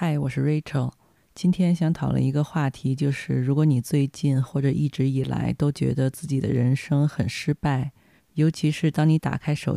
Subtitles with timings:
[0.00, 0.92] 嗨，我是 Rachel。
[1.34, 7.90] 今天想讨论一个话题，就是如果你最近或者一直以来都觉得自己的人生很失败，
[8.34, 9.76] 尤其是当你打开手。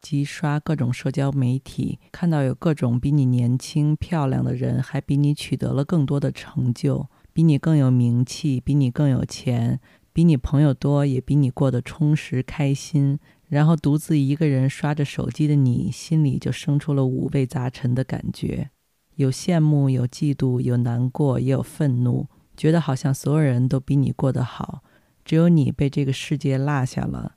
[0.00, 9.78] 即刷各种社交媒体，看到有各种比你年轻漂亮的人，还比你取得了更多的成就，比你更有名气，比你更有钱，
[10.12, 13.18] 比你朋友多，也比你过得充实开心。
[13.48, 18.70] 然后独自一个人刷着手机的你，心里就生出了五味杂陈的感觉：
[19.16, 24.84] 有羡慕，有嫉妒，有难过，也有愤怒，觉得好像所有人都比你过得好，
[25.24, 27.32] 只有你被这个世界落下了。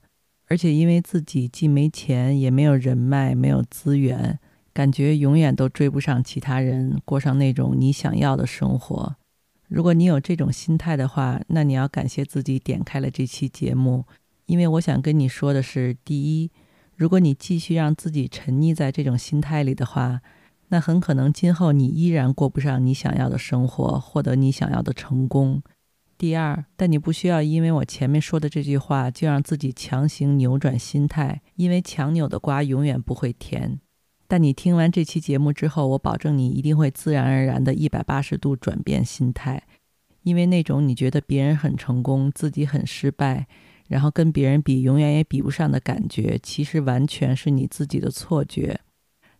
[0.53, 4.37] 而且因为自己既没钱，也没有人脉，没有资源，
[4.71, 9.15] 感觉永远都追不上其他人，过上那种你想要的生活。
[9.67, 14.05] 如果你有这种心态的话，那你要感谢自己点开了这期节目，
[14.45, 16.51] 因为我想跟你说的是：第一，
[16.95, 20.21] 如果你继续让自己沉溺在这种心态里的话，
[20.67, 25.63] 那很可能今后你依然过不上你想要的生活，获得你想要的成功。
[26.23, 33.77] 第二，但你不需要因为我前面说的这句话就让自己强行扭转心态，因为强扭的瓜永远不会甜。
[34.25, 39.63] 但你听完这期节目之后，我保证你一定会自然而然的一百八十度转变心态，
[40.21, 43.45] 因为那种你觉得别人很成功，自己很失败，
[43.89, 48.79] 然后跟别人比永远也比不上的感觉，其实完全是你自己的错觉。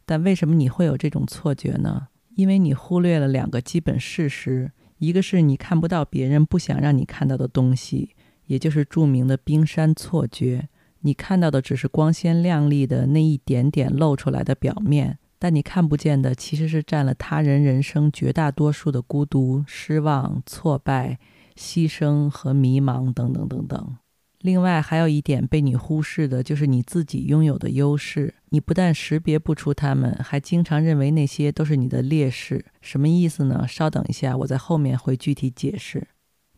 [0.06, 2.10] 但为什么你会有这种错觉呢？
[2.36, 4.74] 因为你忽略了两个基本事实。
[4.98, 8.16] 一个是你看不到别人不想让你看到的东西，
[8.48, 10.70] 也就是著名的冰山错觉。
[11.02, 21.20] 你看到的只是光鲜亮丽的那一点点露出来的表面，但你看不见的其实是占了他人人生绝大多数的孤独、失望、挫败、
[21.58, 23.98] 牺牲和迷茫等等等等。
[24.44, 28.34] 另外还有一点被你忽视的，就是你自己拥有的优势。
[28.50, 32.66] 你不但识别不出他们，还经常认为那些都是你的劣势。
[32.82, 33.66] 什么意思呢？
[33.66, 36.06] 稍等一下，我在后面会具体解释。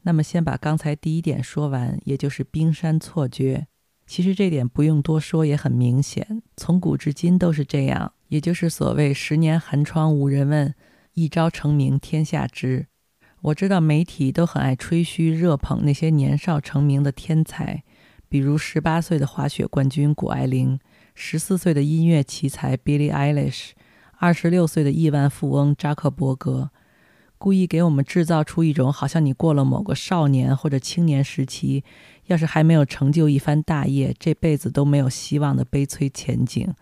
[0.02, 3.68] 那么先把刚才第一点说完，也就是冰山错觉。
[4.08, 8.14] 其实这点不用多说，也很明显，从古至今都是这样。
[8.30, 10.74] 也就是所谓“十年寒窗无人问，
[11.14, 12.88] 一朝成名天下知”。
[13.46, 17.84] 我知道媒体都很爱吹嘘、热捧那些年少成名的天才，
[18.28, 20.80] 比如十八岁的滑雪冠军谷爱凌，
[21.14, 23.74] 十四岁的音乐奇才 Billie Eilish，
[24.18, 26.72] 二十六岁的亿万富翁扎克伯格，
[27.38, 31.84] 故意给我们制造出一种好像你过了某个少年或者青年时期，
[32.26, 36.74] 要是还没有成就一番大业，这辈子都没有希望的悲催前景。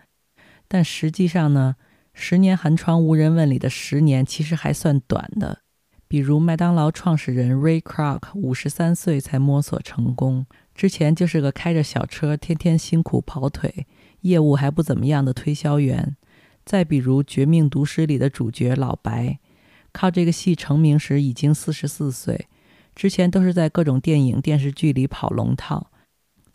[0.66, 1.76] 但实际上呢，
[2.14, 5.63] 十年寒窗无人问里的十年其实还算短的。
[6.06, 13.86] 比如麦当劳创始人 Ray Kroc 五十三岁才摸索成功，之前就是个开着小车、天天辛苦跑腿、
[14.20, 16.16] 业务还不怎么样的推销员。
[16.64, 19.38] 再比如《绝命毒师》里的主角老白，
[19.92, 22.46] 靠这个戏成名时已经四十四岁，
[22.94, 25.90] 之前都是在各种电影、电视剧里跑龙套。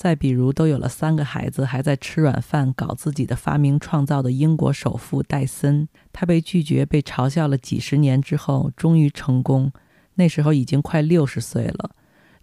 [0.01, 9.73] 再比如，都有了三个孩子，还在吃软饭、搞自己的发明创造的英国首富戴森，他被拒绝、被嘲笑了几十年之后，终于成功。
[10.15, 11.91] 那时候已经快六十岁了。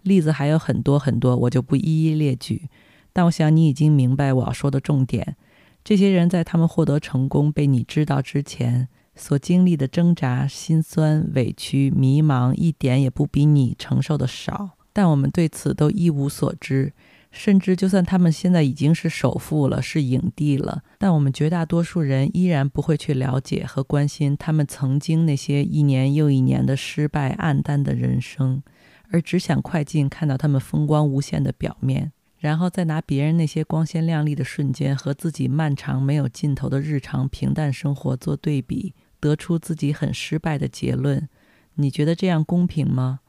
[0.03, 2.69] 例子还有很多很多，我就不一一列举。
[3.11, 5.35] 但我想你已经明白我要说的重点：
[5.83, 14.77] 这些人在他们获得成功、被你知道之前，所经历的挣扎、心酸、委屈、迷茫，一点也不比你承受的少。
[14.93, 16.93] 但我们对此都一无所知。
[17.37, 28.63] 甚至，就算他们现在已经是首富了，是影帝了，但我们绝大多数人依然不会去了解和关心他们曾经那些一年又一年的失败、黯淡的人生，
[29.11, 41.29] 而只想快进看到他们风光无限的表面，然后再拿别人那些光鲜亮丽的瞬间和自己漫长没有尽头的日常平淡生活做对比，得出自己很失败的结论。
[41.75, 43.19] 你觉得这样公平吗？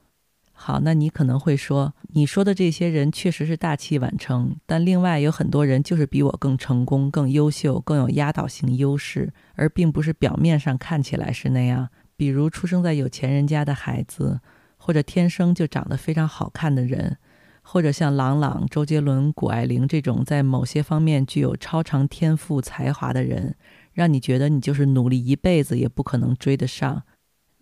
[0.60, 11.88] 好，那你可能会说，你说的这些人确实是大器晚成，但另外有很多人就是比我更成功、更优秀、更有压倒性优势，而并不是表面上看起来是那样。
[12.16, 14.40] 比如出生在有钱人家的孩子，
[14.76, 17.16] 或者天生就长得非常好看的人，
[17.62, 23.54] 或者像郎朗、周杰伦、谷爱凌这种在某些方面具有超常天赋才华的人，
[23.92, 27.04] 让你觉得你就是努力一辈子也不可能追得上。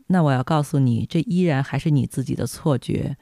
[0.09, 3.17] 那我要告诉你，这依然还是你自己的错觉。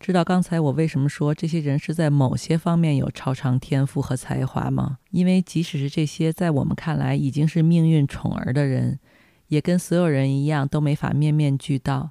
[0.00, 4.98] 知道刚才我为什么说这些人是在某些方面有超常天赋和才华吗？
[5.10, 8.98] 因为即使是这些在我们看来已经是命运宠儿的人，
[9.48, 12.10] 也跟所有人一样都没法面面俱到。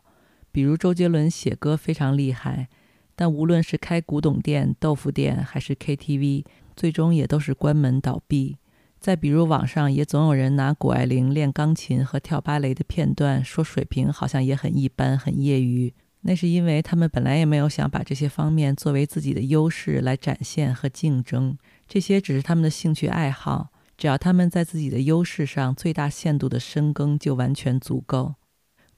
[0.52, 2.70] 比如周杰伦写歌非常厉害，
[3.16, 6.46] 但无论是开古董店、豆腐店还是 KTV，
[6.76, 8.58] 最终也都是关门倒闭。
[9.04, 15.94] 再比如网上也总有人拿谷爱凌练钢琴和跳芭蕾的片段，说水平好像也很一般、很业余。
[16.22, 23.74] 那是因为他们本来也没有想把这些方面作为自己的优势来展现和竞争，这些只是他们的兴趣爱好。
[23.98, 28.36] 只要他们在自己的优势上最大限度的深耕，就完全足够。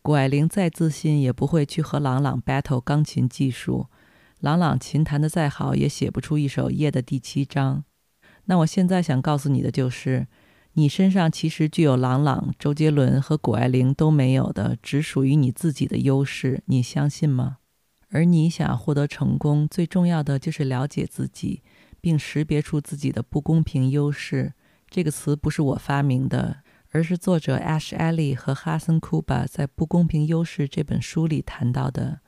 [0.04, 3.88] 谷爱凌再自信，也不会去和朗朗 battle 钢琴技术。
[4.40, 7.78] 朗朗琴弹得再好，也写不出一首《夜的第七章》。
[8.45, 10.27] 那我现在想告诉你的就是。
[10.77, 17.59] 你身上其实具有朗朗、周杰伦和谷爱凌都没有的，只属于你自己的优势，你相信吗？
[18.09, 21.63] 而你想获得成功，最重要的就是了解自己，
[22.01, 24.51] 并识别出自己的不公平优势。
[24.89, 26.57] 这个词不是我发明的，
[26.89, 32.19] 而是作者 Ash Ellie 和哈森库巴在《不公平优势》这本书里谈到的。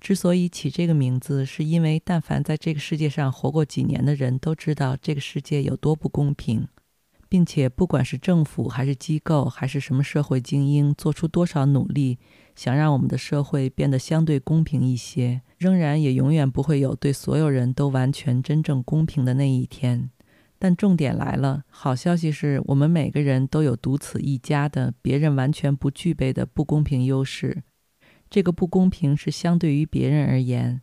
[0.00, 6.66] 之所以起这个名字，是因为但凡在这个世界上活过几年的人都知道这个世界有多不公平。
[7.28, 12.18] 并且，不管是政府还是机构，还是什么社会精英，做出多少努力，
[12.56, 20.10] 想让我们的社会变得相对公平一些，仍然也永远不会有对所有人都完全真正公平的那一天。
[20.58, 27.62] 但重点来了，好消息是我们每个人都有独此一家的、别人完全不具备的不公平优势。
[28.30, 30.80] 这个不公平是相对于别人而言，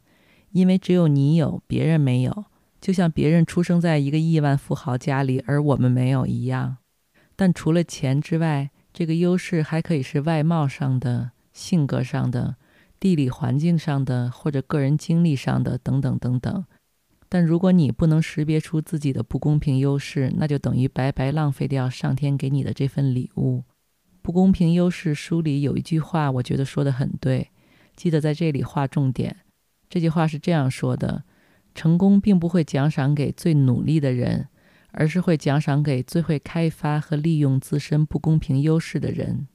[0.51, 2.45] 因为只有你有，别人没有。
[2.79, 6.77] 就像别人出生在一个亿万富豪家里，而我们没有一样。
[7.35, 12.57] 但除了钱之外，这个优势还可以是外貌上的、性格上的、
[12.99, 16.65] 地理环境上的，或者个人经历上的，等等等等。
[17.29, 23.63] 但如果你不能识别出自己的不公平优势，那就等于白白浪费掉上天给你的这份礼物。
[24.27, 27.49] 不公平优势书里有一句话，我觉得说得很对，
[27.95, 29.37] 记得在这里划重点。
[29.89, 31.23] 这句话是这样说的。
[31.73, 34.49] 成功并不会奖赏给最努力的人，
[34.91, 39.47] 而是会奖赏给最会开发和利用自身不公平优势的人。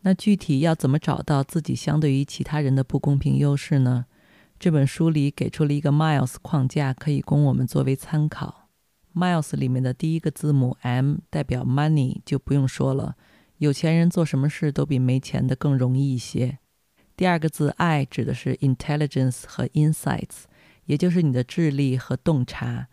[0.00, 4.06] 那具体要怎么找到自己相对于其他人的不公平优势呢？
[4.58, 8.70] 这本书里给出了一个 Miles 框架，可以供我们作为参考。
[9.14, 13.14] Miles 里面的第一个字母 M 代表 Money，就不用说了，
[13.58, 16.58] 有钱人做什么事都比没钱的更容易一些。
[17.16, 20.44] 第二个字 I 指的是 Intelligence 和 Insights。
[20.86, 22.86] 也就是你的智力和洞察，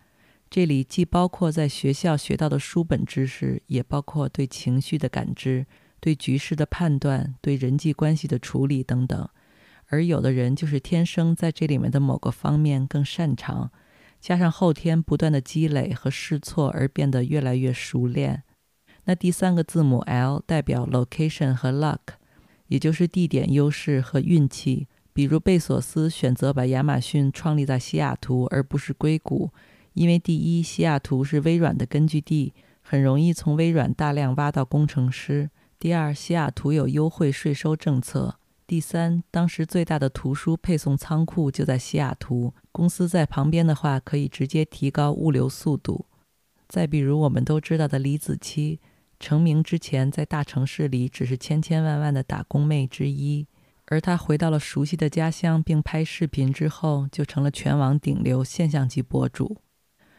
[0.49, 5.67] 这里既包括在学校学到的书本知识，也包括对情绪的感知、
[5.99, 9.29] 对局势的判断、对人际关系的处理等等。
[9.89, 13.71] 而有的人就是天生在这里面的某个方面更擅长，
[14.19, 18.41] 加上后天不断的积累和试错而变得越来越熟练。
[19.05, 21.99] 那第三个字母 L 代表 location 和 luck，
[22.67, 24.87] 也就是地点优势和运气。
[25.11, 29.51] 比如贝索斯选择把亚马逊创立在西雅图而不是硅谷，
[29.93, 46.07] 因为第一，西雅图是微软的根据地，很容易从微软大量挖到工程师；第二，西雅图有优惠税收政策；第三，当时最大的图书配送仓库就在西雅图，公司在旁边的话可以直接提高物流速度。
[46.67, 48.79] 再比如我们都知道的李子柒，
[49.23, 53.47] 成名之前在大城市里只是千千万万的打工妹之一。
[53.85, 59.61] 而他回到了熟悉的家乡，并拍视频之后，就成了全网顶流现象级博主。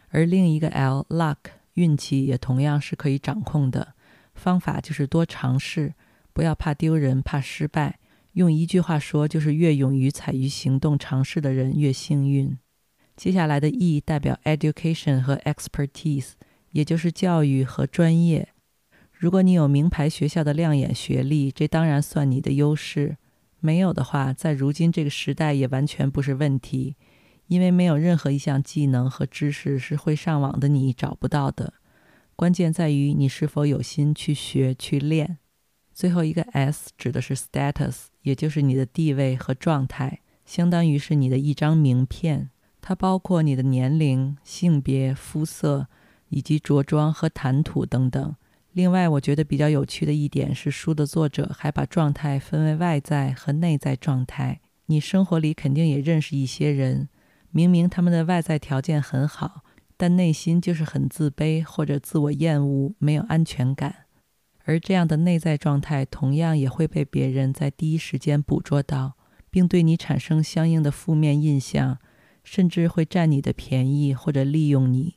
[0.09, 1.37] 而另一个 L luck
[1.75, 3.95] 运气也同样是可以掌控的，
[4.33, 5.93] 方法就是多尝试，
[6.33, 7.99] 不要怕丢人、怕失败。
[8.33, 12.57] 用一句话说，就是越勇于采于行动尝试的人越幸运。
[13.17, 16.31] 接下来的 E 代表 education 和 expertise，
[16.71, 18.49] 也就是教育和专业。
[19.25, 23.17] 如果你有名牌学校的亮眼学历，这当然算你的优势。
[23.59, 26.97] 没有的话，在如今这个时代也完全不是问题，
[27.47, 31.73] 因为没有任何一项技能和知识是会上网的你找不到的。
[32.37, 35.39] 关键在于你是否有心去学去练。
[35.95, 42.51] 最后一个 S 指的是 status，也就是你的地位和状态，相当于是你的一张名片，
[42.83, 45.87] 它包括你的年龄、性别、肤色
[46.29, 48.37] 以及着装和谈吐等等。
[48.75, 54.61] 另外，我觉得比较有趣的一点是，书的作者还把状态分为外在和内在状态。
[54.87, 57.09] 你生活里肯定也认识一些人，
[57.53, 59.63] 明明他们的外在条件很好，
[59.97, 64.07] 但内心就是很自卑或者自我厌恶，没有安全感。
[64.65, 69.13] 而这样的内在状态同样也会被别人在第一时间捕捉到，
[69.51, 71.99] 并对你产生相应的负面印象，
[72.43, 75.15] 甚至会占你的便宜或者利用你。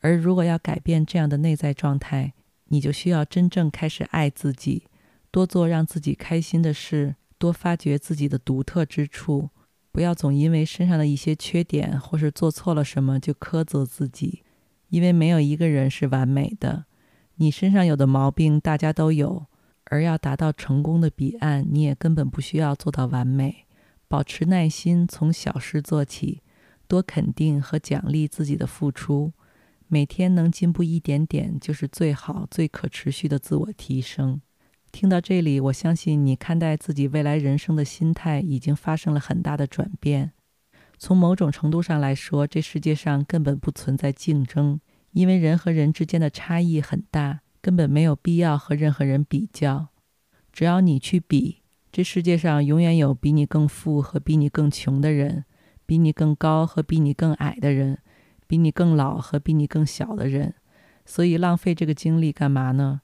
[0.00, 2.32] 而如果要改变这样的内在状态，
[2.68, 4.84] 你就需要真正开始爱自己，
[5.30, 9.50] 多做让自己开心的事，多发掘自己的独特之处，
[9.92, 14.42] 不要总因为身上的一些缺点或是做错了什么就苛责自己，
[14.88, 16.84] 因为没有一个人是完美的。
[17.36, 19.46] 你身上有的毛病，大家都有，
[19.84, 23.64] 而要达到成功的彼岸，你也根本不需要做到完美。
[24.08, 26.42] 保持耐心，从小事做起，
[26.86, 29.32] 多肯定和奖励自己的付出，
[29.88, 34.40] 每天能进步一点点，就是最好、最可持续的自我提升。
[34.92, 40.32] 听到这里，我相信你看待自己未来人生的心态已经发生了很大的转变。
[40.98, 44.80] 从某种程度上来说，这世界上根本不存在竞争。
[45.12, 49.88] 因为人和人之间的差异很大，根本没有必要和任何人比较。
[50.52, 55.46] 只要你去比，这世界上永远有比你更富和比你更穷的人，
[55.86, 57.98] 比你更高和比你更矮的人，
[58.48, 60.54] 比你更老和比你更小的人。
[61.06, 63.02] 所以浪费这个精力干嘛呢？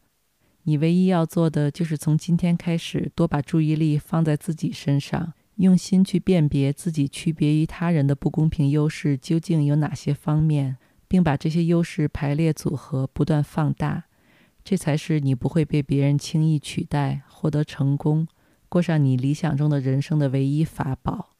[0.64, 10.78] 你唯一要做的就是从今天开始，多把注意力放在自己身上，用心去辨别自己区别于他人的不公平优势究竟有哪些方面。
[11.06, 14.04] 并把这些优势排列组合，不断放大，
[14.64, 18.26] 这才是你不会被别人轻易取代、获得成功、
[18.68, 21.33] 过上你理想中的人生的唯一法宝。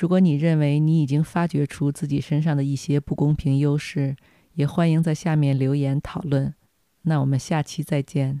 [0.00, 4.16] 如果你认为你已经发掘出自己身上的一些不公平优势，
[4.54, 6.54] 也欢迎在下面留言讨论。
[7.02, 8.40] 那我们下期再见。